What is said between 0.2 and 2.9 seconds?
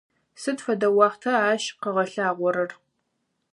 Сыд фэдэ уахъта ащ къыгъэлъагъорэр?